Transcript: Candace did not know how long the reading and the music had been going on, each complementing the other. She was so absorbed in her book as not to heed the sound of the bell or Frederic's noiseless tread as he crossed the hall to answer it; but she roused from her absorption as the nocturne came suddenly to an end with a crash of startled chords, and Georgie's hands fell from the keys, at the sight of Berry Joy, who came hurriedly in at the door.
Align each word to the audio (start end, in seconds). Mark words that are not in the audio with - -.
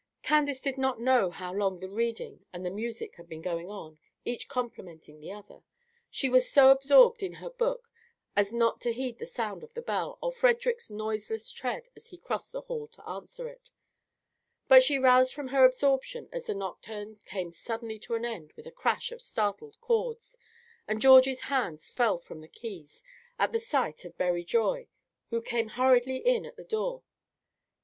Candace 0.23 0.61
did 0.61 0.79
not 0.79 0.99
know 0.99 1.29
how 1.29 1.53
long 1.53 1.79
the 1.79 1.87
reading 1.87 2.43
and 2.51 2.65
the 2.65 2.71
music 2.71 3.17
had 3.17 3.29
been 3.29 3.43
going 3.43 3.69
on, 3.69 3.99
each 4.25 4.47
complementing 4.47 5.19
the 5.19 5.31
other. 5.31 5.61
She 6.09 6.27
was 6.27 6.49
so 6.49 6.71
absorbed 6.71 7.21
in 7.21 7.33
her 7.33 7.51
book 7.51 7.87
as 8.35 8.51
not 8.51 8.81
to 8.81 8.93
heed 8.93 9.19
the 9.19 9.27
sound 9.27 9.63
of 9.63 9.75
the 9.75 9.81
bell 9.83 10.17
or 10.19 10.31
Frederic's 10.31 10.89
noiseless 10.89 11.51
tread 11.51 11.87
as 11.95 12.07
he 12.07 12.17
crossed 12.17 12.51
the 12.51 12.61
hall 12.61 12.87
to 12.87 13.07
answer 13.07 13.47
it; 13.47 13.69
but 14.67 14.81
she 14.81 14.97
roused 14.97 15.35
from 15.35 15.49
her 15.49 15.65
absorption 15.65 16.27
as 16.31 16.45
the 16.47 16.55
nocturne 16.55 17.19
came 17.25 17.53
suddenly 17.53 17.99
to 17.99 18.15
an 18.15 18.25
end 18.25 18.53
with 18.53 18.65
a 18.65 18.71
crash 18.71 19.11
of 19.11 19.21
startled 19.21 19.79
chords, 19.81 20.35
and 20.87 20.99
Georgie's 20.99 21.41
hands 21.41 21.89
fell 21.89 22.17
from 22.17 22.41
the 22.41 22.47
keys, 22.47 23.03
at 23.37 23.51
the 23.51 23.59
sight 23.59 24.03
of 24.03 24.17
Berry 24.17 24.43
Joy, 24.45 24.87
who 25.29 25.43
came 25.43 25.67
hurriedly 25.67 26.17
in 26.25 26.43
at 26.47 26.55
the 26.57 26.63
door. 26.63 27.03